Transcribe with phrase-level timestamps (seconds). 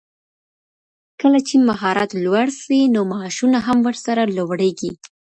[1.21, 4.91] کله چی مهارت لوړ سي نو معاشونه هم ورسره لوړيږي.